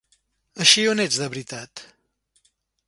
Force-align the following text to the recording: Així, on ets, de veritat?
Així, 0.65 0.85
on 0.93 1.03
ets, 1.05 1.21
de 1.25 1.29
veritat? 1.35 1.87